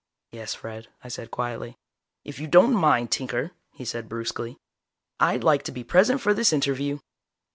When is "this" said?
6.33-6.51